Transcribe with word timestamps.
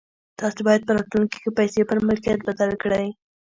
تاسې 0.39 0.59
بايد 0.67 0.81
په 0.85 0.91
راتلونکي 0.97 1.37
کې 1.43 1.55
پيسې 1.59 1.81
پر 1.89 1.97
ملکيت 2.07 2.39
بدلې 2.47 2.77
کړئ. 2.83 3.05